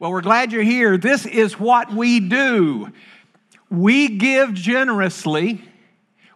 [0.00, 0.96] Well, we're glad you're here.
[0.96, 2.90] This is what we do
[3.68, 5.62] we give generously,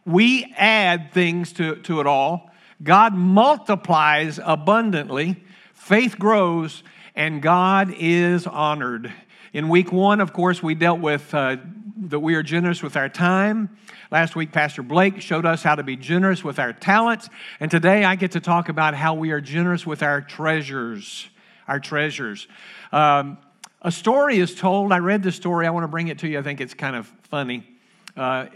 [0.05, 2.51] we add things to, to it all.
[2.83, 5.43] God multiplies abundantly,
[5.73, 6.83] faith grows,
[7.15, 9.11] and God is honored.
[9.55, 11.57] In week one, of course, we dealt with uh,
[11.97, 13.79] that we are generous with our time.
[14.11, 17.31] Last week, Pastor Blake showed us how to be generous with our talents.
[17.61, 21.31] And today, I get to talk about how we are generous with our treasures.
[21.67, 22.47] Our treasures.
[22.93, 23.39] Um,
[23.85, 24.93] a story is told.
[24.93, 25.67] I read this story.
[25.67, 26.39] I want to bring it to you.
[26.39, 27.69] I think it's kind of funny.
[28.17, 28.47] Uh,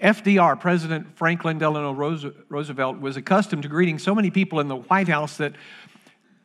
[0.00, 5.08] FDR, President Franklin Delano Roosevelt, was accustomed to greeting so many people in the White
[5.08, 5.54] House that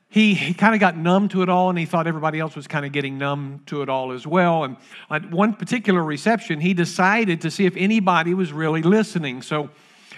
[0.09, 2.67] he, he kind of got numb to it all and he thought everybody else was
[2.67, 4.63] kind of getting numb to it all as well.
[4.63, 4.77] And
[5.09, 9.41] at one particular reception, he decided to see if anybody was really listening.
[9.41, 9.69] So,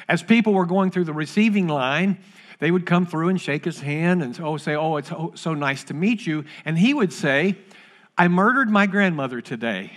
[0.07, 2.17] as people were going through the receiving line,
[2.59, 5.83] they would come through and shake his hand and oh, say, Oh, it's so nice
[5.85, 6.45] to meet you.
[6.65, 7.55] And he would say,
[8.17, 9.91] I murdered my grandmother today,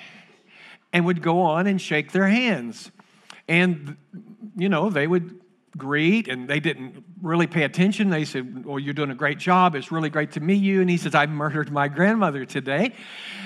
[0.92, 2.90] and would go on and shake their hands.
[3.46, 3.96] And,
[4.56, 5.40] you know, they would
[5.76, 8.08] greet and they didn't really pay attention.
[8.08, 9.74] They said, Well, you're doing a great job.
[9.74, 10.80] It's really great to meet you.
[10.80, 12.94] And he says, I murdered my grandmother today.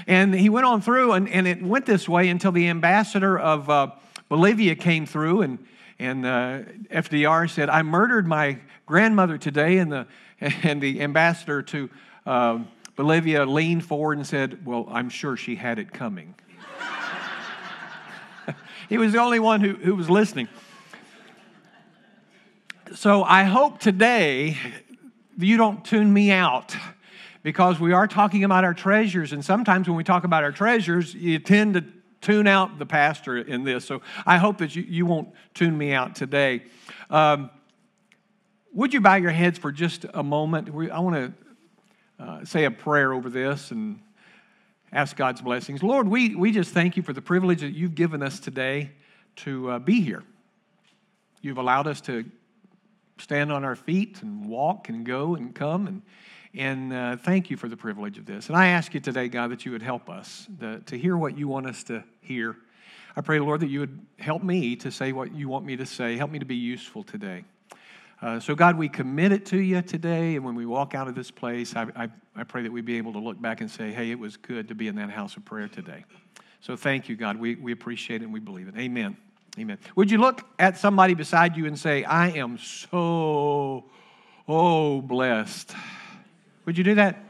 [0.07, 3.69] And he went on through, and, and it went this way until the ambassador of
[3.69, 3.91] uh,
[4.29, 5.59] Bolivia came through, and,
[5.99, 6.61] and uh,
[6.91, 9.79] FDR said, I murdered my grandmother today.
[9.79, 10.07] And the,
[10.41, 11.91] and the ambassador to
[12.27, 12.59] uh,
[13.01, 16.35] Bolivia leaned forward and said, Well, I'm sure she had it coming.
[18.91, 20.49] he was the only one who, who was listening.
[22.95, 24.59] So I hope today
[25.39, 26.77] you don't tune me out
[27.43, 29.33] because we are talking about our treasures.
[29.33, 31.85] And sometimes when we talk about our treasures, you tend to
[32.21, 33.87] tune out the pastor in this.
[33.87, 36.65] So I hope that you, you won't tune me out today.
[37.09, 37.49] Um,
[38.75, 40.69] would you bow your heads for just a moment?
[40.93, 41.33] I want to
[42.21, 44.01] uh, say a prayer over this and
[44.93, 45.83] ask God's blessings.
[45.83, 48.91] Lord, we, we just thank you for the privilege that you've given us today
[49.37, 50.23] to uh, be here.
[51.41, 52.25] You've allowed us to
[53.19, 56.03] stand on our feet and walk and go and come and
[56.53, 58.49] and uh, thank you for the privilege of this.
[58.49, 61.39] And I ask you today, God, that you would help us to, to hear what
[61.39, 62.57] you want us to hear.
[63.15, 65.87] I pray, Lord, that you would help me to say what you want me to
[65.87, 66.17] say.
[66.17, 67.45] Help me to be useful today.
[68.23, 70.37] Uh, so, God, we commit it to you today.
[70.37, 72.99] And when we walk out of this place, I, I, I pray that we be
[72.99, 75.37] able to look back and say, hey, it was good to be in that house
[75.39, 76.05] of prayer today.
[76.61, 77.39] So, thank you, God.
[77.39, 78.77] We, we appreciate it and we believe it.
[78.77, 79.17] Amen.
[79.59, 79.79] Amen.
[79.97, 83.87] Would you look at somebody beside you and say, I am so,
[84.47, 85.75] oh, blessed?
[86.67, 87.25] Would you do that?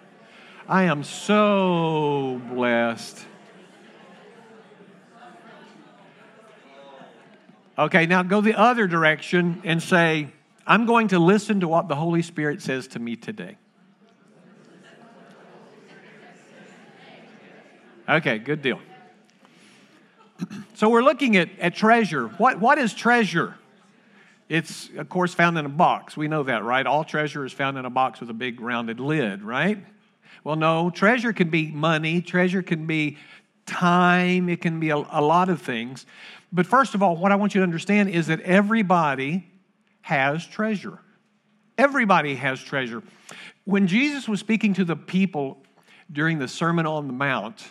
[0.68, 3.26] I am so blessed.
[7.78, 10.28] Okay, now go the other direction and say,
[10.70, 13.56] I'm going to listen to what the Holy Spirit says to me today.
[18.08, 18.78] Okay, good deal.
[20.74, 22.28] So we're looking at, at treasure.
[22.38, 23.56] What, what is treasure?
[24.48, 26.16] It's, of course, found in a box.
[26.16, 26.86] We know that, right?
[26.86, 29.84] All treasure is found in a box with a big rounded lid, right?
[30.42, 33.18] Well, no, treasure can be money, treasure can be
[33.66, 36.06] time, it can be a, a lot of things.
[36.50, 39.50] But first of all, what I want you to understand is that everybody
[40.02, 40.98] has treasure.
[41.78, 43.02] Everybody has treasure.
[43.64, 45.62] When Jesus was speaking to the people
[46.10, 47.64] during the Sermon on the Mount,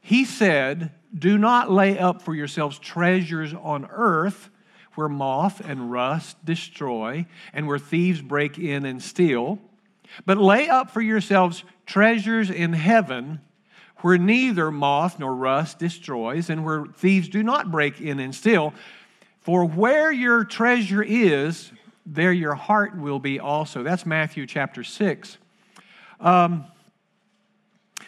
[0.00, 4.50] he said, Do not lay up for yourselves treasures on earth
[4.94, 9.58] where moth and rust destroy and where thieves break in and steal,
[10.26, 13.40] but lay up for yourselves treasures in heaven
[13.98, 18.74] where neither moth nor rust destroys and where thieves do not break in and steal.
[19.42, 21.72] For where your treasure is,
[22.06, 23.82] there your heart will be also.
[23.82, 25.36] That's Matthew chapter 6.
[26.20, 26.66] Um,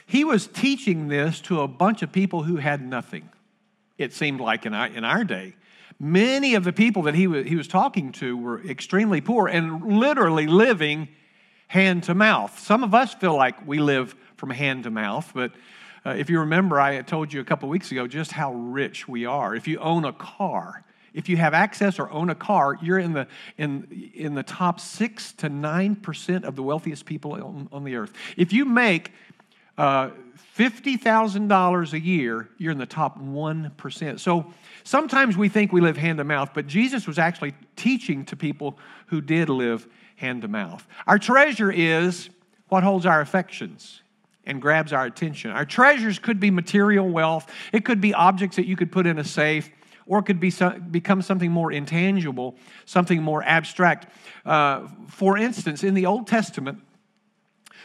[0.06, 3.28] he was teaching this to a bunch of people who had nothing,
[3.98, 5.56] it seemed like in our, in our day.
[5.98, 9.98] Many of the people that he was, he was talking to were extremely poor and
[9.98, 11.08] literally living
[11.66, 12.60] hand to mouth.
[12.60, 15.52] Some of us feel like we live from hand to mouth, but
[16.06, 19.24] uh, if you remember, I told you a couple weeks ago just how rich we
[19.24, 19.54] are.
[19.54, 23.12] If you own a car, if you have access or own a car, you're in
[23.12, 23.26] the,
[23.56, 28.12] in, in the top 6 to 9% of the wealthiest people on, on the earth.
[28.36, 29.12] If you make
[29.78, 30.10] uh,
[30.58, 34.20] $50,000 a year, you're in the top 1%.
[34.20, 34.52] So
[34.82, 38.78] sometimes we think we live hand to mouth, but Jesus was actually teaching to people
[39.06, 39.86] who did live
[40.16, 40.86] hand to mouth.
[41.06, 42.28] Our treasure is
[42.68, 44.00] what holds our affections
[44.46, 45.50] and grabs our attention.
[45.52, 49.18] Our treasures could be material wealth, it could be objects that you could put in
[49.18, 49.70] a safe
[50.06, 50.52] or it could be
[50.90, 54.06] become something more intangible, something more abstract.
[54.44, 56.78] Uh, for instance, in the Old Testament,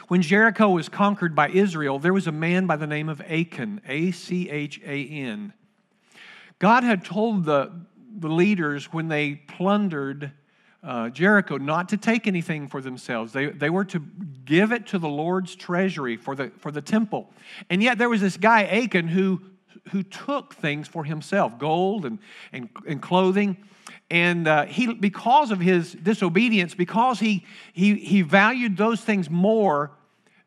[0.10, 3.82] When Jericho was conquered by Israel, there was a man by the name of Achan,
[3.88, 5.54] A C H A N.
[6.58, 7.72] God had told the,
[8.18, 10.32] the leaders when they plundered
[10.84, 13.34] uh, Jericho not to take anything for themselves.
[13.34, 14.00] They, they were to
[14.46, 17.30] give it to the Lord's treasury for the, for the temple.
[17.70, 19.42] And yet there was this guy, Achan, who,
[19.92, 22.20] who took things for himself gold and,
[22.54, 23.58] and, and clothing.
[24.12, 29.92] And uh, he, because of his disobedience, because he, he, he valued those things more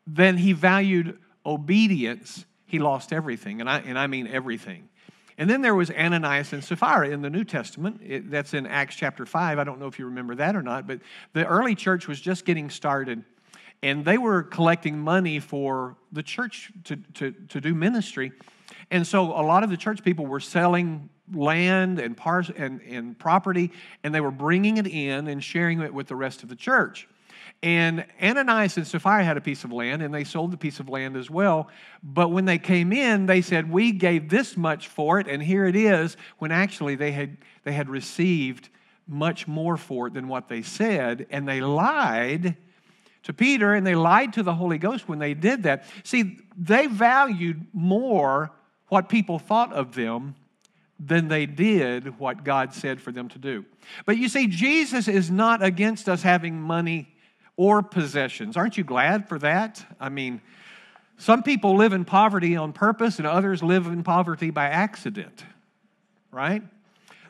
[0.05, 3.61] than he valued obedience, he lost everything.
[3.61, 4.89] And I, and I mean everything.
[5.37, 8.01] And then there was Ananias and Sapphira in the New Testament.
[8.05, 9.57] It, that's in Acts chapter 5.
[9.57, 10.99] I don't know if you remember that or not, but
[11.33, 13.23] the early church was just getting started.
[13.81, 18.31] And they were collecting money for the church to, to, to do ministry.
[18.93, 23.17] And so a lot of the church people were selling land and, pars- and, and
[23.17, 23.71] property,
[24.03, 27.07] and they were bringing it in and sharing it with the rest of the church.
[27.63, 30.89] And Ananias and Sapphira had a piece of land, and they sold the piece of
[30.89, 31.69] land as well.
[32.03, 35.65] But when they came in, they said, We gave this much for it, and here
[35.65, 38.69] it is, when actually they had, they had received
[39.07, 41.25] much more for it than what they said.
[41.31, 42.57] And they lied
[43.23, 45.85] to Peter, and they lied to the Holy Ghost when they did that.
[46.03, 48.51] See, they valued more
[48.93, 50.35] what people thought of them
[50.99, 53.65] than they did what God said for them to do.
[54.05, 57.07] But you see, Jesus is not against us having money
[57.57, 58.55] or possessions.
[58.55, 59.83] Aren't you glad for that?
[59.99, 60.41] I mean,
[61.17, 65.43] some people live in poverty on purpose, and others live in poverty by accident,
[66.31, 66.61] right?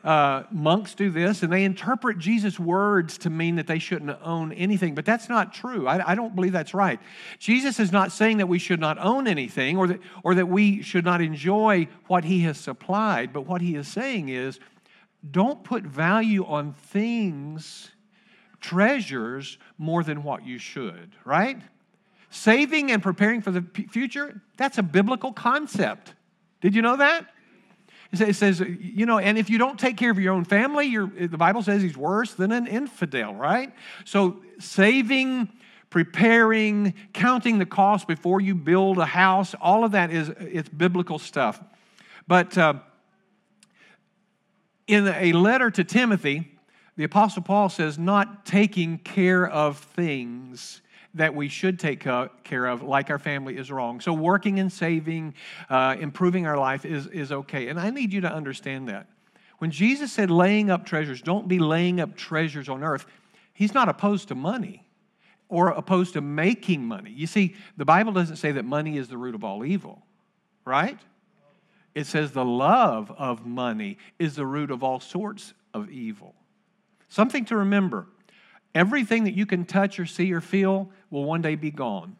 [0.04, 4.52] Uh, monks do this, and they interpret Jesus' words to mean that they shouldn't own
[4.52, 5.88] anything, but that's not true.
[5.88, 7.00] I, I, don't believe that's right.
[7.38, 10.82] Jesus is not saying that we should not own anything or that, or that we
[10.82, 14.60] should not enjoy what he has supplied, but what he is saying is
[15.30, 17.90] don't put value on things
[18.60, 21.62] treasures more than what you should, right?
[22.28, 26.12] Saving and preparing for the future, that's a biblical concept.
[26.60, 27.26] Did you know that?
[28.20, 31.38] It says, you know, and if you don't take care of your own family, the
[31.38, 33.72] Bible says he's worse than an infidel, right?
[34.04, 35.50] So saving,
[35.90, 41.18] preparing, counting the cost before you build a house, all of that is it's biblical
[41.18, 41.62] stuff.
[42.26, 42.74] But uh,
[44.86, 46.50] in a letter to Timothy,
[46.96, 50.80] the Apostle Paul says, not taking care of things
[51.14, 54.00] that we should take care of, like our family, is wrong.
[54.00, 55.34] So, working and saving,
[55.70, 57.68] uh, improving our life is, is okay.
[57.68, 59.06] And I need you to understand that.
[59.58, 63.06] When Jesus said laying up treasures, don't be laying up treasures on earth,
[63.52, 64.84] he's not opposed to money
[65.48, 67.12] or opposed to making money.
[67.12, 70.02] You see, the Bible doesn't say that money is the root of all evil,
[70.64, 70.98] right?
[71.94, 76.34] It says the love of money is the root of all sorts of evil.
[77.08, 78.08] Something to remember
[78.74, 82.16] everything that you can touch or see or feel will one day be gone.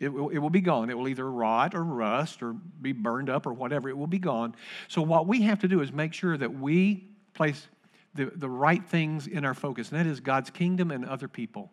[0.00, 0.90] It will, it will be gone.
[0.90, 3.88] It will either rot or rust or be burned up or whatever.
[3.88, 4.54] It will be gone.
[4.88, 7.68] So, what we have to do is make sure that we place
[8.14, 11.70] the, the right things in our focus, and that is God's kingdom and other people.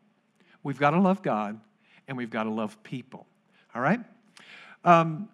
[0.64, 1.60] We've got to love God
[2.08, 3.26] and we've got to love people.
[3.74, 4.00] All right?
[4.84, 5.30] Um,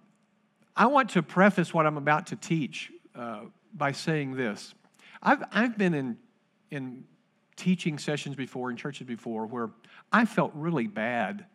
[0.76, 3.42] I want to preface what I'm about to teach uh,
[3.74, 4.74] by saying this.
[5.22, 6.18] I've, I've been in
[6.70, 7.06] in
[7.58, 9.70] teaching sessions before, in churches before, where
[10.12, 11.46] I felt really bad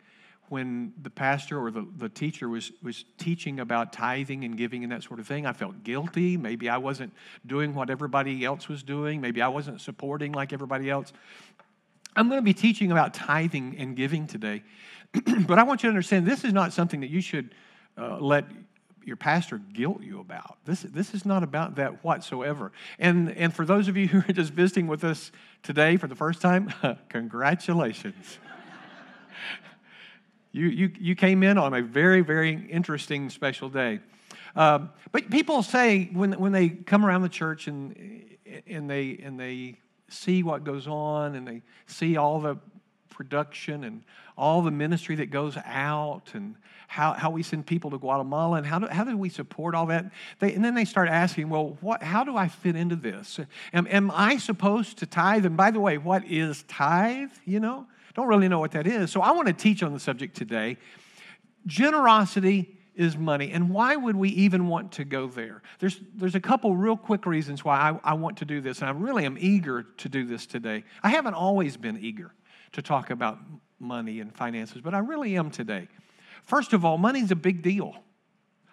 [0.49, 4.91] when the pastor or the, the teacher was, was teaching about tithing and giving and
[4.91, 5.45] that sort of thing.
[5.47, 6.37] I felt guilty.
[6.37, 7.13] Maybe I wasn't
[7.47, 9.19] doing what everybody else was doing.
[9.19, 11.11] Maybe I wasn't supporting like everybody else.
[12.15, 14.63] I'm going to be teaching about tithing and giving today.
[15.47, 17.55] but I want you to understand this is not something that you should
[17.97, 18.45] uh, let
[19.05, 20.57] your pastor guilt you about.
[20.65, 22.71] This, this is not about that whatsoever.
[22.99, 25.31] And, and for those of you who are just visiting with us
[25.61, 26.73] today for the first time,
[27.09, 28.37] congratulations.
[30.51, 33.99] you, you, you came in on a very, very interesting, special day.
[34.55, 39.39] Um, but people say when, when they come around the church and, and, they, and
[39.39, 39.79] they
[40.09, 42.57] see what goes on and they see all the
[43.09, 44.03] production and
[44.37, 46.55] all the ministry that goes out and
[46.93, 49.87] how, how we send people to Guatemala and how do, how do we support all
[49.87, 50.11] that?
[50.37, 53.39] They, and then they start asking, well, what, how do I fit into this?
[53.73, 55.43] Am, am I supposed to tithe?
[55.43, 57.31] And by the way, what is tithe?
[57.45, 59.09] You know, don't really know what that is.
[59.09, 60.77] So I want to teach on the subject today.
[61.65, 63.51] Generosity is money.
[63.51, 65.63] And why would we even want to go there?
[65.79, 68.87] There's, there's a couple real quick reasons why I, I want to do this, and
[68.87, 70.83] I really am eager to do this today.
[71.01, 72.35] I haven't always been eager
[72.73, 73.39] to talk about
[73.79, 75.87] money and finances, but I really am today.
[76.43, 77.95] First of all, money's a big deal.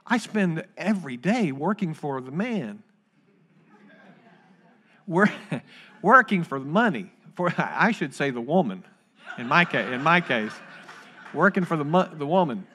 [0.07, 2.83] I spend every day working for the man.
[5.07, 5.31] We're
[6.03, 8.85] working for the money, for I should say the woman,
[9.39, 9.89] in my case.
[9.89, 10.53] In my case,
[11.33, 12.67] working for the, the woman.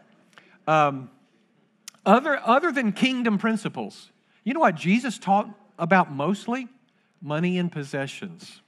[0.67, 1.09] Um,
[2.05, 4.11] other, other than kingdom principles,
[4.43, 6.67] you know what Jesus taught about mostly?
[7.21, 8.61] Money and possessions.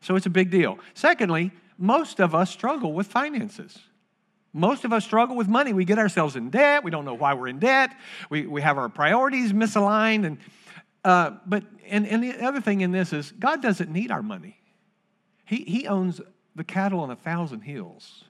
[0.00, 0.78] So it's a big deal.
[0.92, 3.78] Secondly, most of us struggle with finances.
[4.56, 5.72] Most of us struggle with money.
[5.72, 6.84] We get ourselves in debt.
[6.84, 7.90] We don't know why we're in debt.
[8.30, 10.24] We, we have our priorities misaligned.
[10.24, 10.38] And,
[11.04, 14.56] uh, but, and, and the other thing in this is God doesn't need our money.
[15.44, 16.20] He, he owns
[16.54, 18.24] the cattle on a thousand hills.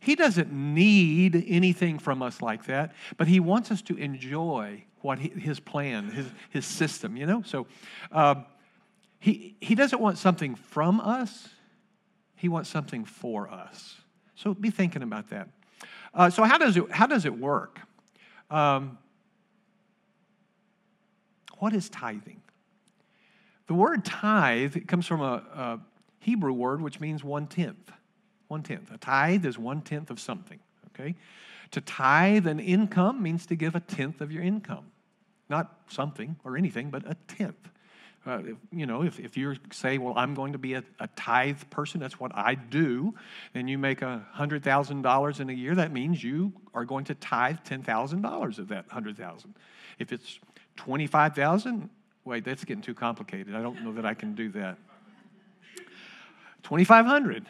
[0.00, 5.18] He doesn't need anything from us like that, but He wants us to enjoy what
[5.18, 7.42] he, His plan, His, his system, you know?
[7.42, 7.66] So
[8.12, 8.36] uh,
[9.18, 11.48] he, he doesn't want something from us,
[12.36, 13.96] He wants something for us.
[14.34, 15.48] So be thinking about that.
[16.12, 17.80] Uh, so, how does it, how does it work?
[18.50, 18.98] Um,
[21.58, 22.40] what is tithing?
[23.66, 25.80] The word tithe comes from a, a
[26.20, 27.90] Hebrew word which means one tenth.
[28.48, 28.90] One tenth.
[28.92, 31.14] A tithe is one tenth of something, okay?
[31.72, 34.86] To tithe an income means to give a tenth of your income.
[35.48, 37.68] Not something or anything, but a tenth.
[38.26, 41.08] Uh, if, you know, if, if you say, well, I'm going to be a, a
[41.08, 43.14] tithe person, that's what I do,
[43.54, 47.58] and you make a $100,000 in a year, that means you are going to tithe
[47.66, 49.54] $10,000 of that 100000
[49.98, 50.38] If it's
[50.76, 51.90] 25000
[52.24, 53.54] wait, that's getting too complicated.
[53.54, 54.78] I don't know that I can do that.
[56.62, 57.44] 2500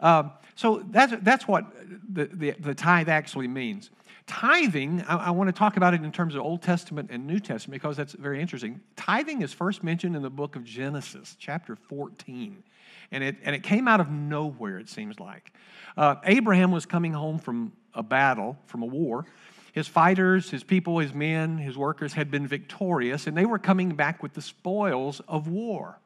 [0.00, 1.64] um, so that's, that's what
[2.12, 3.90] the, the, the tithe actually means.
[4.30, 7.40] Tithing, I, I want to talk about it in terms of Old Testament and New
[7.40, 8.80] Testament because that's very interesting.
[8.94, 12.62] Tithing is first mentioned in the book of Genesis, chapter 14.
[13.10, 15.52] And it, and it came out of nowhere, it seems like.
[15.96, 19.26] Uh, Abraham was coming home from a battle, from a war.
[19.72, 23.96] His fighters, his people, his men, his workers had been victorious, and they were coming
[23.96, 25.98] back with the spoils of war.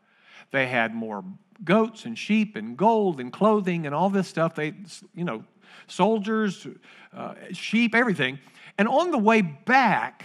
[0.50, 1.23] They had more
[1.62, 4.54] goats and sheep and gold and clothing and all this stuff.
[4.54, 4.73] They,
[5.14, 5.45] you know,
[5.87, 6.66] soldiers,
[7.16, 8.38] uh, sheep, everything.
[8.78, 10.25] And on the way back,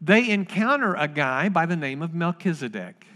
[0.00, 3.06] they encounter a guy by the name of Melchizedek.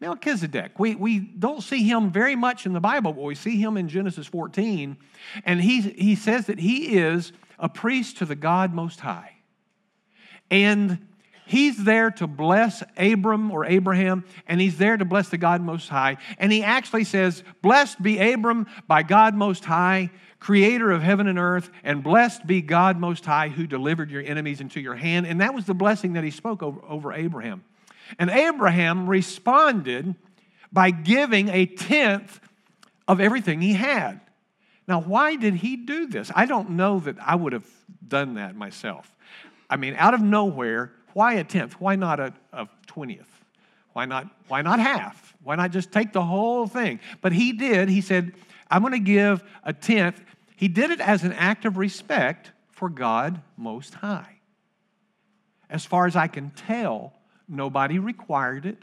[0.00, 0.78] Melchizedek.
[0.78, 3.88] We, we don't see him very much in the Bible, but we see him in
[3.88, 4.96] Genesis 14.
[5.44, 9.36] And he, he says that he is a priest to the God Most High.
[10.50, 10.98] And
[11.52, 15.88] He's there to bless Abram or Abraham, and he's there to bless the God Most
[15.88, 16.16] High.
[16.38, 20.10] And he actually says, Blessed be Abram by God Most High,
[20.42, 24.60] creator of heaven and earth, and blessed be God Most High who delivered your enemies
[24.60, 25.24] into your hand.
[25.24, 27.62] And that was the blessing that he spoke over, over Abraham.
[28.18, 30.16] And Abraham responded
[30.72, 32.40] by giving a tenth
[33.06, 34.20] of everything he had.
[34.88, 36.32] Now, why did he do this?
[36.34, 37.68] I don't know that I would have
[38.08, 39.14] done that myself.
[39.70, 41.80] I mean, out of nowhere, why a tenth?
[41.80, 43.26] Why not a, a 20th?
[43.92, 45.36] Why not, why not half?
[45.44, 46.98] Why not just take the whole thing?
[47.20, 47.88] But he did.
[47.88, 48.32] He said,
[48.72, 50.18] I'm going to give a tenth.
[50.56, 54.38] He did it as an act of respect for God Most High.
[55.68, 57.12] As far as I can tell,
[57.46, 58.78] nobody required it.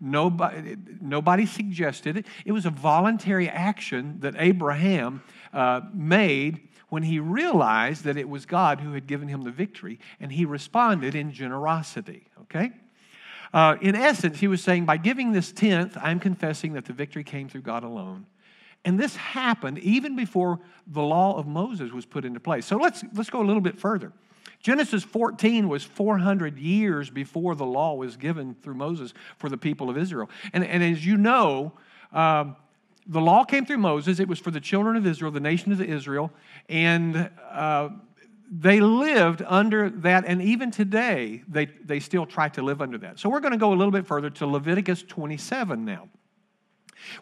[0.00, 2.26] Nobody, nobody suggested it.
[2.46, 5.22] It was a voluntary action that Abraham
[5.52, 9.98] uh, made when he realized that it was God who had given him the victory,
[10.20, 12.72] and he responded in generosity, okay?
[13.52, 17.24] Uh, in essence, he was saying, by giving this tenth, I'm confessing that the victory
[17.24, 18.26] came through God alone.
[18.84, 22.66] And this happened even before the law of Moses was put into place.
[22.66, 24.12] So let's, let's go a little bit further.
[24.60, 29.90] Genesis 14 was 400 years before the law was given through Moses for the people
[29.90, 30.30] of Israel.
[30.52, 31.72] And, and as you know,
[32.12, 32.56] um,
[33.06, 34.20] the law came through Moses.
[34.20, 36.30] It was for the children of Israel, the nation of Israel,
[36.68, 37.90] and uh,
[38.50, 40.24] they lived under that.
[40.26, 43.18] And even today, they, they still try to live under that.
[43.18, 46.08] So we're going to go a little bit further to Leviticus 27 now,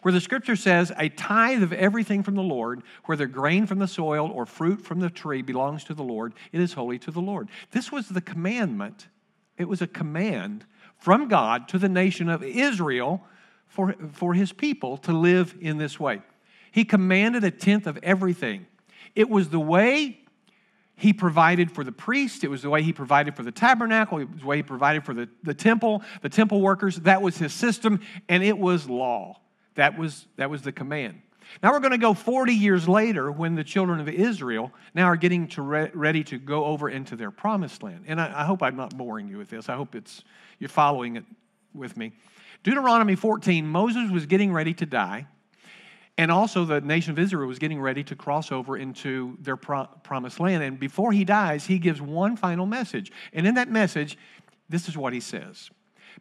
[0.01, 3.87] where the scripture says, A tithe of everything from the Lord, whether grain from the
[3.87, 6.33] soil or fruit from the tree, belongs to the Lord.
[6.51, 7.49] It is holy to the Lord.
[7.71, 9.07] This was the commandment.
[9.57, 10.65] It was a command
[10.97, 13.23] from God to the nation of Israel
[13.67, 16.21] for, for his people to live in this way.
[16.71, 18.65] He commanded a tenth of everything.
[19.15, 20.19] It was the way
[20.95, 24.31] he provided for the priest, it was the way he provided for the tabernacle, it
[24.31, 26.97] was the way he provided for the, the temple, the temple workers.
[26.97, 27.99] That was his system,
[28.29, 29.39] and it was law.
[29.75, 31.21] That was, that was the command.
[31.61, 35.15] Now we're going to go 40 years later when the children of Israel now are
[35.15, 38.05] getting to re- ready to go over into their promised land.
[38.07, 39.69] And I, I hope I'm not boring you with this.
[39.69, 40.23] I hope it's,
[40.59, 41.25] you're following it
[41.73, 42.13] with me.
[42.63, 45.27] Deuteronomy 14, Moses was getting ready to die,
[46.17, 49.87] and also the nation of Israel was getting ready to cross over into their pro-
[50.03, 50.63] promised land.
[50.63, 53.11] And before he dies, he gives one final message.
[53.33, 54.17] And in that message,
[54.69, 55.69] this is what he says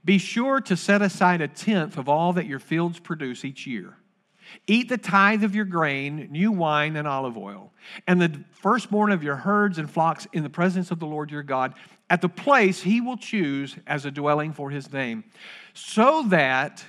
[0.04, 3.96] Be sure to set aside a tenth of all that your fields produce each year.
[4.66, 7.72] Eat the tithe of your grain, new wine, and olive oil,
[8.06, 11.42] and the firstborn of your herds and flocks in the presence of the Lord your
[11.42, 11.74] God,
[12.10, 15.24] at the place he will choose as a dwelling for his name,
[15.72, 16.84] so that,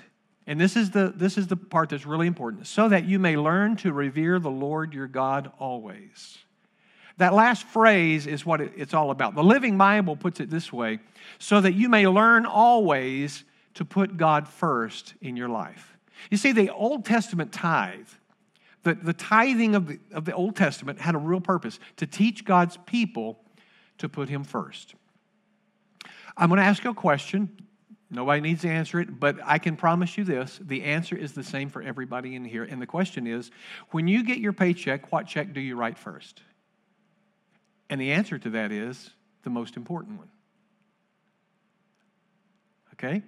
[0.46, 3.38] and this is the, this is the part that's really important, so that you may
[3.38, 6.40] learn to revere the Lord your God always.
[7.18, 9.36] That last phrase is what it's all about.
[9.36, 11.00] The Living Bible puts it this way
[11.38, 13.44] so that you may learn always
[13.76, 15.96] to put God first in your life.
[16.32, 18.08] You see, the Old Testament tithe,
[18.84, 22.46] the, the tithing of the, of the Old Testament had a real purpose to teach
[22.46, 23.40] God's people
[24.00, 24.96] to put Him first.
[26.36, 27.50] I'm going to ask you a question.
[28.10, 31.44] Nobody needs to answer it, but I can promise you this the answer is the
[31.44, 32.64] same for everybody in here.
[32.64, 33.50] And the question is
[33.90, 36.42] when you get your paycheck, what check do you write first?
[37.90, 39.12] And the answer to that is
[39.44, 40.30] the most important one.
[42.94, 43.24] Okay?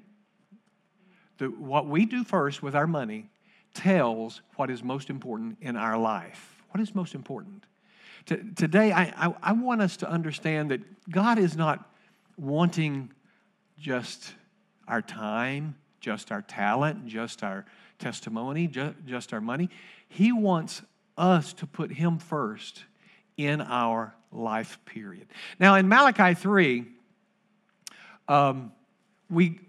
[1.37, 3.29] the, what we do first with our money
[3.73, 6.63] tells what is most important in our life.
[6.71, 7.65] What is most important?
[8.27, 11.89] To, today, I, I, I want us to understand that God is not
[12.37, 13.11] wanting
[13.77, 14.33] just
[14.87, 17.65] our time, just our talent, just our
[17.99, 19.69] testimony, just, just our money.
[20.07, 20.81] He wants
[21.17, 22.85] us to put Him first
[23.37, 25.27] in our life period.
[25.59, 26.85] Now, in Malachi 3,
[28.27, 28.71] um,
[29.29, 29.59] we,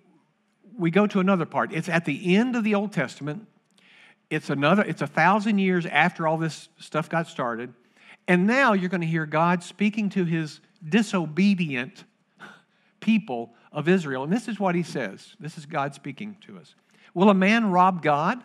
[0.79, 1.73] we go to another part.
[1.73, 3.47] It's at the end of the Old Testament.
[4.29, 7.73] It's another, it's a thousand years after all this stuff got started.
[8.29, 12.05] And now you're going to hear God speaking to his disobedient
[13.01, 14.25] people of Israel.
[14.25, 15.37] And this is what he says.
[15.39, 16.75] This is God speaking to us.
[17.15, 18.43] Will a man rob God?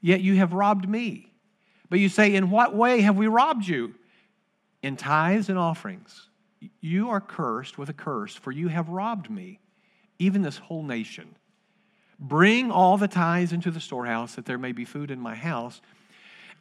[0.00, 1.32] Yet you have robbed me.
[1.88, 3.94] But you say, In what way have we robbed you?
[4.82, 6.28] In tithes and offerings.
[6.80, 9.60] You are cursed with a curse, for you have robbed me,
[10.18, 11.36] even this whole nation.
[12.18, 15.80] Bring all the tithes into the storehouse, that there may be food in my house.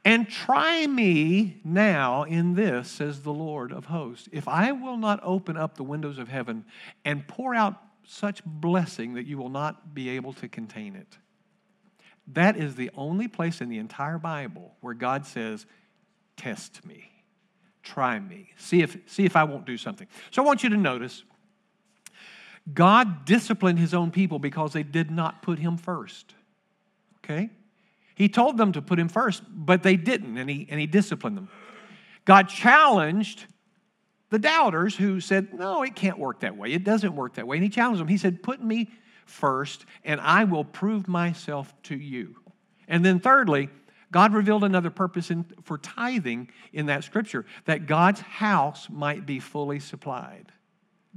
[0.04, 5.20] And try me now in this, says the Lord of hosts, if I will not
[5.24, 6.66] open up the windows of heaven
[7.04, 11.18] and pour out such blessing that you will not be able to contain it.
[12.28, 15.66] That is the only place in the entire Bible where God says,
[16.38, 17.12] Test me,
[17.86, 20.08] try me, see if, see if I won't do something.
[20.32, 21.24] So I want you to notice
[22.74, 26.34] God disciplined his own people because they did not put him first.
[27.24, 27.50] Okay?
[28.16, 31.38] He told them to put him first, but they didn't, and he, and he disciplined
[31.38, 31.50] them.
[32.26, 33.46] God challenged
[34.32, 36.74] the doubters who said, No, it can't work that way.
[36.74, 37.58] It doesn't work that way.
[37.58, 38.08] And he challenged them.
[38.08, 38.90] He said, Put me
[39.26, 42.36] first, and I will prove myself to you.
[42.88, 43.70] And then, thirdly,
[44.12, 49.40] God revealed another purpose in, for tithing in that scripture that God's house might be
[49.40, 50.52] fully supplied.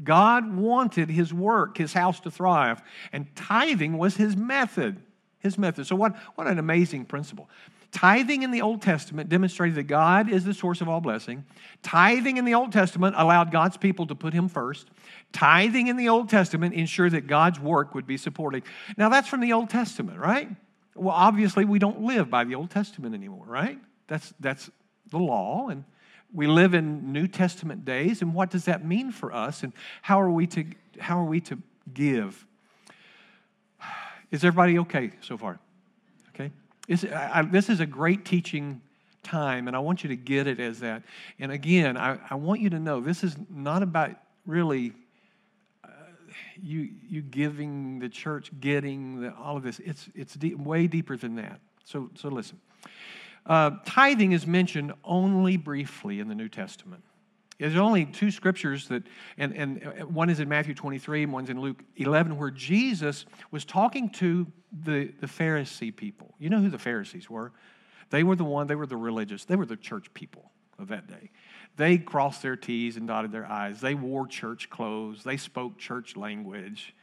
[0.02, 5.02] God wanted his work, his house to thrive, and tithing was his method.
[5.40, 5.86] His method.
[5.86, 7.48] So, what, what an amazing principle.
[7.90, 11.44] Tithing in the Old Testament demonstrated that God is the source of all blessing.
[11.82, 14.88] Tithing in the Old Testament allowed God's people to put Him first.
[15.32, 18.64] Tithing in the Old Testament ensured that God's work would be supported.
[18.96, 20.50] Now, that's from the Old Testament, right?
[20.98, 23.78] Well, obviously, we don't live by the Old Testament anymore, right?
[24.06, 24.70] That's, that's
[25.10, 25.84] the law, and
[26.32, 29.62] we live in New Testament days, and what does that mean for us?
[29.62, 30.64] And how are we to,
[30.98, 31.58] how are we to
[31.92, 32.44] give?
[34.30, 35.58] Is everybody okay so far?
[36.34, 36.50] Okay?
[37.14, 38.82] I, I, this is a great teaching
[39.22, 41.02] time, and I want you to get it as that.
[41.38, 44.10] And again, I, I want you to know this is not about
[44.46, 44.92] really
[46.60, 49.80] you, you giving the church, getting the, all of this.
[49.80, 51.60] It's, it's deep, way deeper than that.
[51.84, 52.60] So, so listen.
[53.46, 57.02] Uh, tithing is mentioned only briefly in the New Testament.
[57.58, 59.02] There's only two scriptures that,
[59.36, 63.26] and, and uh, one is in Matthew 23 and one's in Luke 11, where Jesus
[63.50, 64.46] was talking to
[64.84, 66.34] the, the Pharisee people.
[66.38, 67.52] You know who the Pharisees were?
[68.10, 71.08] They were the one, they were the religious, they were the church people of that
[71.08, 71.30] day.
[71.78, 73.80] They crossed their T's and dotted their I's.
[73.80, 75.22] They wore church clothes.
[75.22, 76.94] They spoke church language.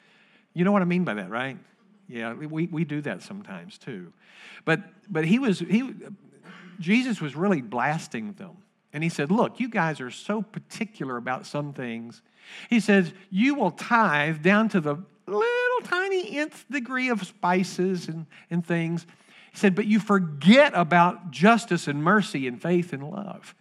[0.53, 1.57] You know what I mean by that, right?
[2.07, 4.13] Yeah, we, we do that sometimes too.
[4.63, 5.91] But but he was he
[6.79, 8.57] Jesus was really blasting them.
[8.93, 12.21] And he said, Look, you guys are so particular about some things.
[12.69, 18.25] He says, You will tithe down to the little tiny nth degree of spices and,
[18.49, 19.05] and things.
[19.51, 23.55] He said, But you forget about justice and mercy and faith and love.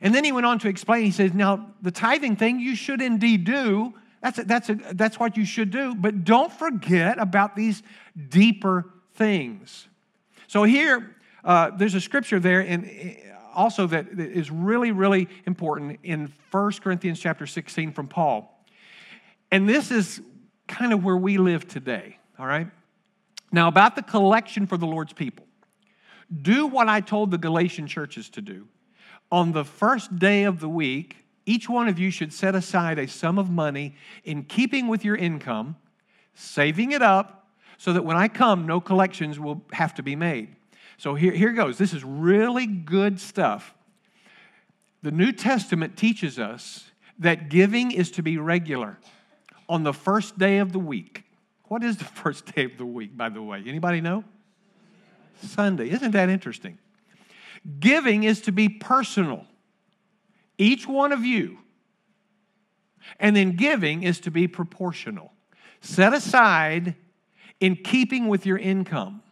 [0.00, 3.02] And then he went on to explain, he says, Now, the tithing thing you should
[3.02, 3.94] indeed do.
[4.22, 5.94] That's, a, that's, a, that's what you should do.
[5.94, 7.82] But don't forget about these
[8.28, 9.88] deeper things.
[10.46, 13.16] So here, uh, there's a scripture there, and
[13.54, 18.64] also that is really, really important in 1 Corinthians chapter 16 from Paul.
[19.50, 20.20] And this is
[20.68, 22.68] kind of where we live today, all right?
[23.52, 25.46] Now, about the collection for the Lord's people.
[26.42, 28.68] Do what I told the Galatian churches to do.
[29.32, 31.16] On the first day of the week,
[31.46, 35.16] each one of you should set aside a sum of money in keeping with your
[35.16, 35.76] income,
[36.34, 40.54] saving it up so that when I come, no collections will have to be made.
[40.98, 41.78] So here, here goes.
[41.78, 43.74] This is really good stuff.
[45.02, 48.98] The New Testament teaches us that giving is to be regular
[49.68, 51.24] on the first day of the week.
[51.64, 53.62] What is the first day of the week, by the way?
[53.66, 54.24] Anybody know?
[55.42, 55.88] Sunday.
[55.88, 56.76] Isn't that interesting?
[57.78, 59.44] Giving is to be personal.
[60.58, 61.58] Each one of you.
[63.18, 65.32] And then giving is to be proportional.
[65.80, 66.94] Set aside
[67.60, 69.22] in keeping with your income.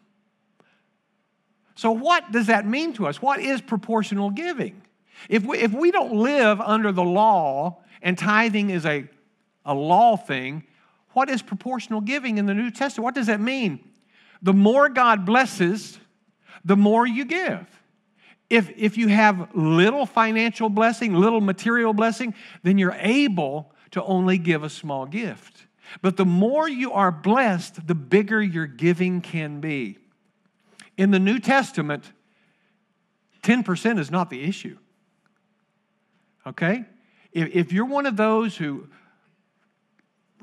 [1.74, 3.22] So, what does that mean to us?
[3.22, 4.82] What is proportional giving?
[5.28, 9.08] If we, if we don't live under the law and tithing is a,
[9.64, 10.64] a law thing,
[11.10, 13.04] what is proportional giving in the New Testament?
[13.04, 13.80] What does that mean?
[14.42, 15.98] The more God blesses,
[16.64, 17.66] the more you give.
[18.50, 24.38] If, if you have little financial blessing, little material blessing, then you're able to only
[24.38, 25.66] give a small gift.
[26.02, 29.98] But the more you are blessed, the bigger your giving can be.
[30.96, 32.12] In the New Testament,
[33.42, 34.78] 10% is not the issue.
[36.46, 36.84] Okay?
[37.32, 38.88] If, if you're one of those who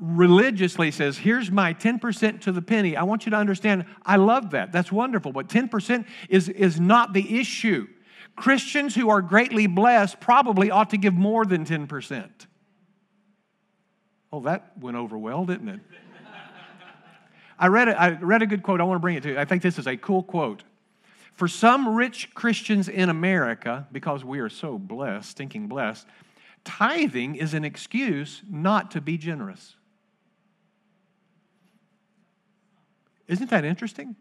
[0.00, 4.50] religiously says, Here's my 10% to the penny, I want you to understand, I love
[4.50, 4.72] that.
[4.72, 5.32] That's wonderful.
[5.32, 7.88] But 10% is, is not the issue.
[8.36, 12.28] Christians who are greatly blessed probably ought to give more than 10%.
[14.32, 15.80] Oh, that went over well, didn't it?
[17.58, 18.82] I read, a, I read a good quote.
[18.82, 19.38] I want to bring it to you.
[19.38, 20.62] I think this is a cool quote.
[21.32, 26.06] For some rich Christians in America, because we are so blessed, stinking blessed,
[26.64, 29.74] tithing is an excuse not to be generous.
[33.26, 34.16] Isn't that interesting?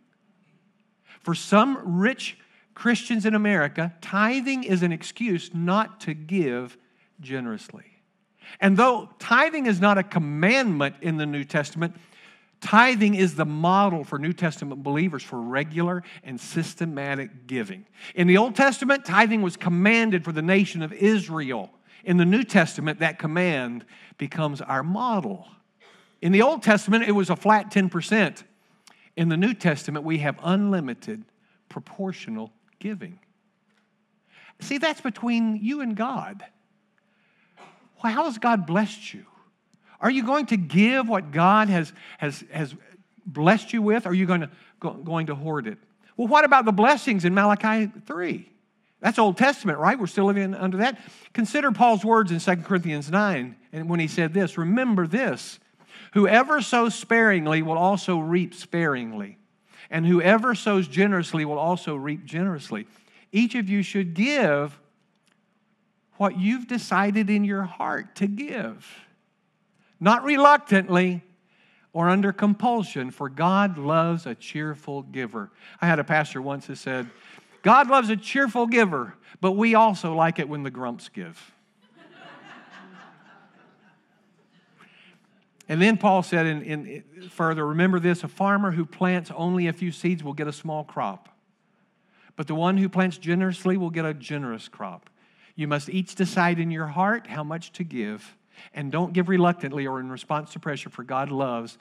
[1.21, 2.37] For some rich
[2.75, 6.77] Christians in America, tithing is an excuse not to give
[7.21, 7.85] generously.
[8.59, 11.95] And though tithing is not a commandment in the New Testament,
[12.61, 17.85] tithing is the model for New Testament believers for regular and systematic giving.
[18.13, 21.71] In the Old Testament, tithing was commanded for the nation of Israel.
[22.03, 23.85] In the New Testament, that command
[24.17, 25.47] becomes our model.
[26.21, 28.43] In the Old Testament, it was a flat 10%.
[29.15, 31.23] In the New Testament, we have unlimited
[31.69, 33.19] proportional giving.
[34.61, 36.43] See, that's between you and God.
[38.03, 39.25] Well, how has God blessed you?
[39.99, 42.75] Are you going to give what God has, has, has
[43.25, 44.05] blessed you with?
[44.05, 45.77] Or are you going to, go, going to hoard it?
[46.17, 48.49] Well, what about the blessings in Malachi 3?
[49.01, 49.99] That's Old Testament, right?
[49.99, 50.99] We're still living under that.
[51.33, 55.59] Consider Paul's words in 2 Corinthians 9 and when he said this Remember this
[56.13, 59.37] whoever sows sparingly will also reap sparingly,
[59.89, 62.87] and whoever sows generously will also reap generously.
[63.31, 64.79] Each of you should give
[66.17, 69.05] what you've decided in your heart to give,
[69.99, 71.21] not reluctantly
[71.91, 75.49] or under compulsion, for God loves a cheerful giver.
[75.81, 77.09] I had a pastor once who said,
[77.61, 81.54] God loves a cheerful giver, but we also like it when the grumps give.
[85.67, 89.73] And then Paul said in, in, further, remember this a farmer who plants only a
[89.73, 91.29] few seeds will get a small crop,
[92.35, 95.09] but the one who plants generously will get a generous crop.
[95.55, 98.35] You must each decide in your heart how much to give,
[98.73, 101.77] and don't give reluctantly or in response to pressure, for God loves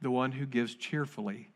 [0.00, 1.48] the one who gives cheerfully.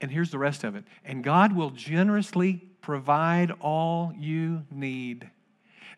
[0.00, 0.84] And here's the rest of it.
[1.04, 5.28] And God will generously provide all you need.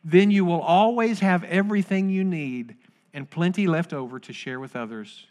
[0.05, 2.77] Then you will always have everything you need
[3.15, 5.27] and plenty left over to share with others.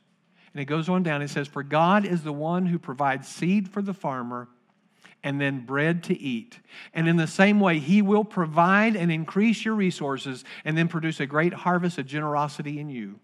[0.54, 1.22] And it goes on down.
[1.22, 4.48] It says, For God is the one who provides seed for the farmer
[5.24, 6.60] and then bread to eat.
[6.94, 11.20] And in the same way, He will provide and increase your resources and then produce
[11.20, 13.20] a great harvest of generosity in you.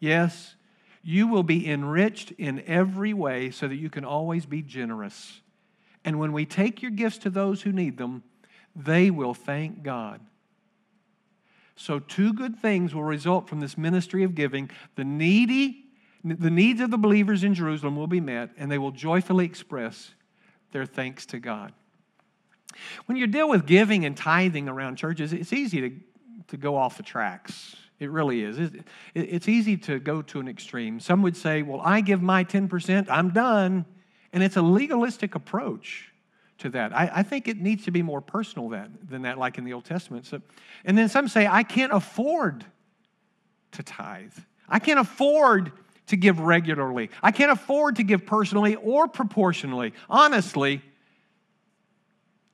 [0.00, 0.56] Yes,
[1.02, 5.40] you will be enriched in every way so that you can always be generous.
[6.04, 8.22] And when we take your gifts to those who need them,
[8.74, 10.20] they will thank God.
[11.76, 14.70] So, two good things will result from this ministry of giving.
[14.94, 15.86] The needy,
[16.22, 20.14] the needs of the believers in Jerusalem will be met, and they will joyfully express
[20.70, 21.72] their thanks to God.
[23.06, 25.96] When you deal with giving and tithing around churches, it's easy to,
[26.48, 27.76] to go off the tracks.
[27.98, 28.72] It really is.
[29.14, 31.00] It's easy to go to an extreme.
[31.00, 33.84] Some would say, Well, I give my 10%, I'm done.
[34.32, 36.10] And it's a legalistic approach
[36.58, 36.94] to that.
[36.94, 39.72] I, I think it needs to be more personal than, than that, like in the
[39.72, 40.26] Old Testament.
[40.26, 40.40] So,
[40.84, 42.64] and then some say, I can't afford
[43.72, 44.36] to tithe.
[44.68, 45.72] I can't afford
[46.06, 47.10] to give regularly.
[47.22, 49.94] I can't afford to give personally or proportionally.
[50.08, 50.82] Honestly,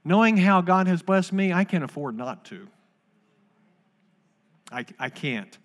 [0.04, 2.66] Knowing how God has blessed me, I can't afford not to.
[4.72, 5.56] I, I can't.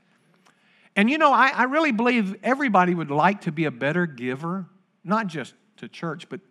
[0.95, 4.65] And you know, I, I really believe everybody would like to be a better giver,
[5.03, 6.41] not just to church, but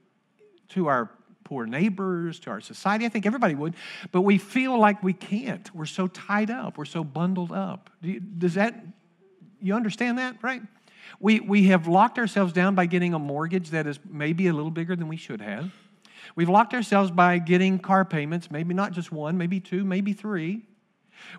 [0.71, 1.11] to our
[1.45, 3.05] poor neighbors, to our society.
[3.05, 3.75] I think everybody would,
[4.11, 5.73] but we feel like we can't.
[5.75, 7.91] We're so tied up, we're so bundled up.
[8.39, 8.75] Does that,
[9.61, 10.63] you understand that, right?
[11.21, 14.71] We, we have locked ourselves down by getting a mortgage that is maybe a little
[14.71, 15.73] bigger than we should have.
[16.35, 20.63] We've locked ourselves by getting car payments, maybe not just one, maybe two, maybe three.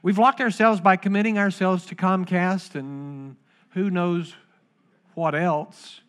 [0.01, 3.35] We've locked ourselves by committing ourselves to Comcast and
[3.71, 4.35] who knows
[5.15, 6.01] what else.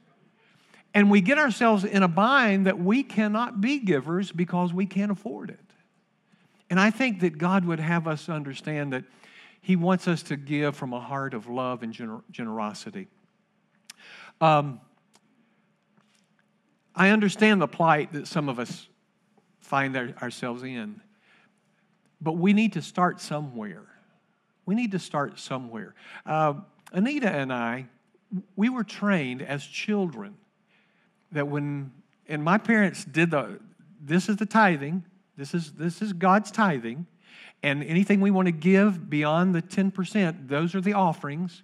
[0.97, 5.13] And we get ourselves in a bind that we cannot be givers because we can't
[5.13, 5.61] afford it.
[6.71, 9.05] And I think that God would have us understand that
[9.61, 13.09] He wants us to give from a heart of love and gener- generosity.
[14.41, 14.81] Um,
[16.95, 18.89] I understand the plight that some of us
[19.61, 21.03] find ourselves in.
[22.23, 23.85] But we need to start somewhere.
[24.65, 25.95] We need to start somewhere.
[26.25, 26.55] Uh,
[26.91, 27.89] Anita and I,
[28.57, 30.37] we were trained as children
[31.33, 31.93] that when,
[32.29, 33.61] and my parents did the,
[34.01, 35.05] this is the tithing,
[35.37, 37.07] this is, this is God's tithing,
[37.63, 41.63] and anything we want to give beyond the 10%, those are the offerings.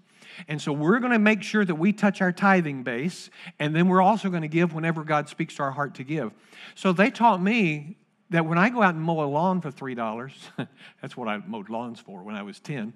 [0.48, 3.88] And so we're going to make sure that we touch our tithing base, and then
[3.88, 6.33] we're also going to give whenever God speaks to our heart to give.
[6.75, 7.96] So they taught me
[8.31, 10.33] that when I go out and mow a lawn for $3,
[11.01, 12.92] that's what I mowed lawns for when I was 10,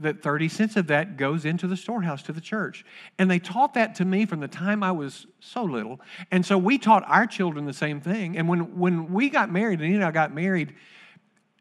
[0.00, 2.84] that 30 cents of that goes into the storehouse to the church.
[3.18, 6.00] And they taught that to me from the time I was so little.
[6.30, 8.36] And so we taught our children the same thing.
[8.36, 10.74] And when, when we got married, and know, I got married,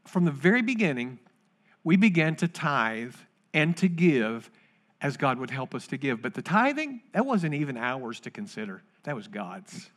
[0.06, 1.20] from the very beginning,
[1.84, 3.16] we began to tithe
[3.54, 4.52] and to give
[5.02, 6.22] as God would help us to give.
[6.22, 9.90] But the tithing, that wasn't even ours to consider, that was God's.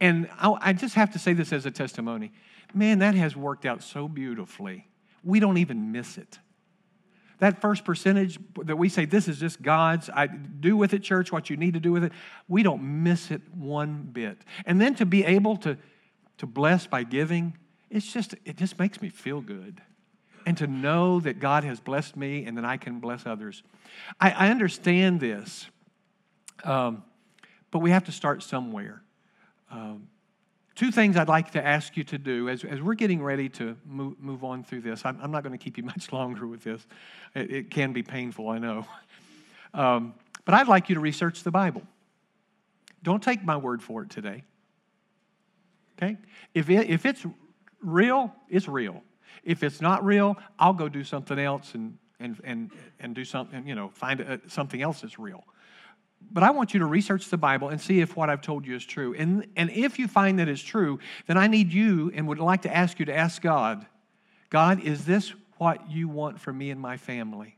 [0.00, 2.32] And I just have to say this as a testimony.
[2.72, 4.86] Man, that has worked out so beautifully.
[5.22, 6.38] We don't even miss it.
[7.40, 11.32] That first percentage that we say, this is just God's, I do with it, church,
[11.32, 12.12] what you need to do with it,
[12.48, 14.38] we don't miss it one bit.
[14.66, 15.76] And then to be able to,
[16.38, 17.56] to bless by giving,
[17.90, 19.80] it's just, it just makes me feel good.
[20.46, 23.62] And to know that God has blessed me and that I can bless others.
[24.20, 25.66] I, I understand this,
[26.64, 27.02] um,
[27.70, 29.02] but we have to start somewhere.
[29.70, 30.08] Um,
[30.80, 33.76] two things I'd like to ask you to do as, as we're getting ready to
[33.84, 35.04] move, move on through this.
[35.04, 36.86] I'm, I'm, not going to keep you much longer with this,
[37.34, 38.86] it, it can be painful, I know.
[39.72, 40.14] Um,
[40.44, 41.82] but I'd like you to research the Bible.
[43.04, 44.42] Don't take my word for it today.
[45.96, 46.16] Okay?
[46.54, 47.24] If, it, if it's
[47.80, 49.00] real, it's real.
[49.44, 53.64] If it's not real, I'll go do something else and, and, and, and do something,
[53.64, 55.44] you know, find a, something else that's real.
[56.32, 58.76] But I want you to research the Bible and see if what I've told you
[58.76, 59.14] is true.
[59.14, 62.62] And, and if you find that it's true, then I need you and would like
[62.62, 63.86] to ask you to ask God
[64.48, 67.56] God, is this what you want for me and my family?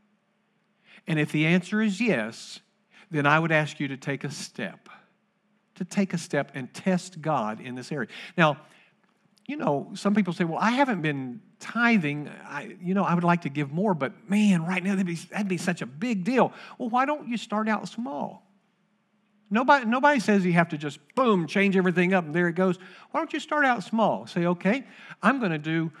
[1.07, 2.59] And if the answer is yes,
[3.09, 4.89] then I would ask you to take a step,
[5.75, 8.09] to take a step and test God in this area.
[8.37, 8.57] Now,
[9.47, 12.29] you know, some people say, well, I haven't been tithing.
[12.45, 15.15] I, you know, I would like to give more, but man, right now that'd be,
[15.15, 16.53] that'd be such a big deal.
[16.77, 18.45] Well, why don't you start out small?
[19.53, 22.79] Nobody, nobody says you have to just boom, change everything up and there it goes.
[23.11, 24.25] Why don't you start out small?
[24.25, 24.83] Say, okay,
[25.21, 25.91] I'm going to do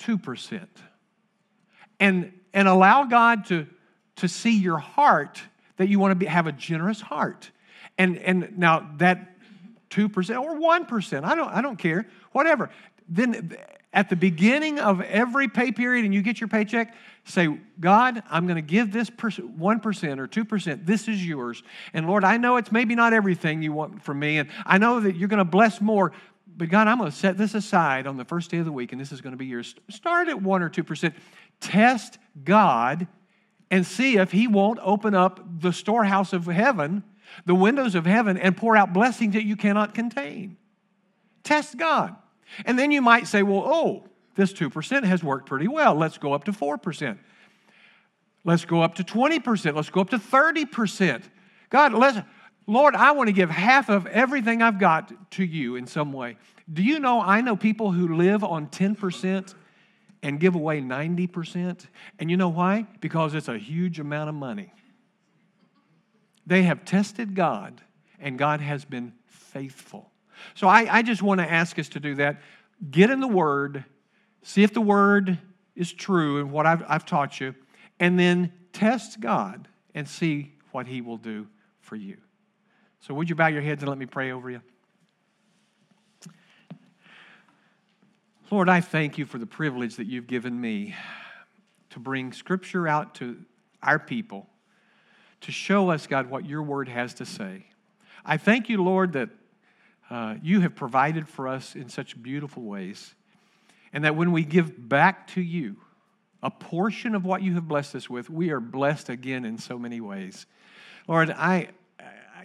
[0.00, 0.66] 2%.
[1.98, 3.66] And, and allow God to,
[4.16, 5.40] to see your heart
[5.78, 7.50] that you want to have a generous heart.
[7.96, 9.38] And, and now that
[9.88, 12.68] 2% or 1%, I don't, I don't care, whatever.
[13.08, 13.56] Then
[13.92, 18.46] at the beginning of every pay period and you get your paycheck, say, God, I'm
[18.46, 20.86] going to give this person 1% or 2%.
[20.86, 21.62] This is yours.
[21.94, 25.00] And Lord, I know it's maybe not everything you want from me, and I know
[25.00, 26.12] that you're going to bless more,
[26.56, 28.92] but God, I'm going to set this aside on the first day of the week,
[28.92, 29.74] and this is going to be yours.
[29.88, 31.14] Start at 1 or 2%.
[31.60, 33.06] Test God
[33.70, 37.02] and see if He won't open up the storehouse of heaven,
[37.44, 40.56] the windows of heaven, and pour out blessings that you cannot contain.
[41.42, 42.14] Test God.
[42.64, 44.04] And then you might say, well, oh,
[44.34, 45.94] this 2% has worked pretty well.
[45.94, 47.18] Let's go up to 4%.
[48.44, 49.74] Let's go up to 20%.
[49.74, 51.22] Let's go up to 30%.
[51.70, 52.18] God, let's,
[52.66, 56.36] Lord, I want to give half of everything I've got to you in some way.
[56.72, 59.54] Do you know I know people who live on 10%
[60.22, 61.86] and give away 90%?
[62.18, 62.86] And you know why?
[63.00, 64.72] Because it's a huge amount of money.
[66.46, 67.80] They have tested God,
[68.20, 70.12] and God has been faithful.
[70.54, 72.40] So I, I just want to ask us to do that.
[72.90, 73.84] Get in the Word,
[74.42, 75.38] see if the Word
[75.74, 77.54] is true and what I've, I've taught you,
[78.00, 81.46] and then test God and see what He will do
[81.80, 82.18] for you.
[83.00, 84.60] So, would you bow your heads and let me pray over you?
[88.50, 90.94] Lord, I thank you for the privilege that you've given me
[91.90, 93.36] to bring Scripture out to
[93.82, 94.46] our people,
[95.40, 97.66] to show us, God, what your word has to say.
[98.24, 99.30] I thank you, Lord, that
[100.10, 103.14] uh, you have provided for us in such beautiful ways,
[103.92, 105.76] and that when we give back to you
[106.42, 109.78] a portion of what you have blessed us with, we are blessed again in so
[109.78, 110.46] many ways.
[111.08, 111.70] Lord, I,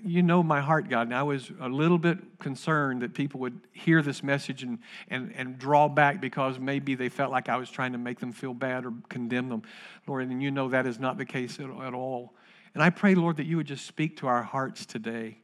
[0.04, 3.60] you know my heart, God, and I was a little bit concerned that people would
[3.71, 7.69] hear this message and, and, and draw back because maybe they felt like I was
[7.69, 9.63] trying to make them feel bad or condemn them.
[10.08, 12.34] Lord, and you know that is not the case at, at all.
[12.74, 15.38] And I pray, Lord, that you would just speak to our hearts today.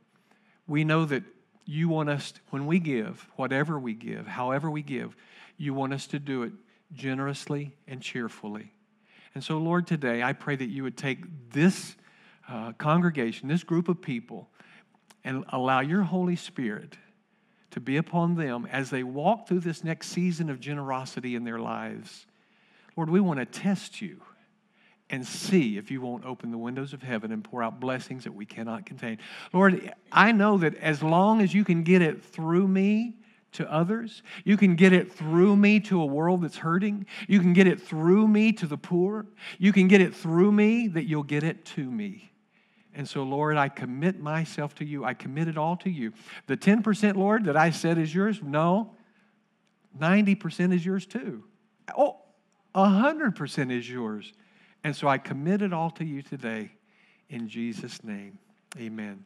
[0.67, 1.23] We know that
[1.67, 5.15] you want us, when we give, whatever we give, however we give,
[5.57, 6.53] you want us to do it
[6.93, 8.71] generously and cheerfully.
[9.35, 11.95] And so, Lord, today I pray that you would take this
[12.47, 14.49] uh, congregation, this group of people,
[15.23, 16.97] and allow your Holy Spirit
[17.71, 21.59] to be upon them as they walk through this next season of generosity in their
[21.59, 22.25] lives.
[22.95, 24.21] Lord, we want to test you
[25.09, 28.33] and see if you won't open the windows of heaven and pour out blessings that
[28.33, 29.19] we cannot contain.
[29.53, 33.15] Lord, I know that as long as you can get it through me,
[33.53, 34.21] to others.
[34.43, 37.05] You can get it through me to a world that's hurting.
[37.27, 39.25] You can get it through me to the poor.
[39.57, 42.31] You can get it through me that you'll get it to me.
[42.93, 45.05] And so, Lord, I commit myself to you.
[45.05, 46.13] I commit it all to you.
[46.47, 48.95] The 10%, Lord, that I said is yours, no,
[49.99, 51.43] 90% is yours too.
[51.95, 52.17] Oh,
[52.75, 54.33] 100% is yours.
[54.83, 56.71] And so I commit it all to you today
[57.29, 58.39] in Jesus' name.
[58.77, 59.25] Amen.